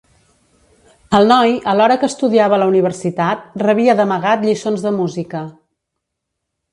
[1.17, 5.43] El noi, alhora que estudiava a la universitat, rebia d'amagat lliçons de música.